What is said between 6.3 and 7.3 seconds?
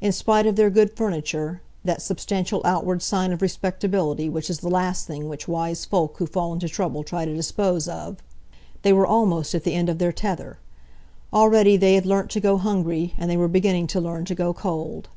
into trouble try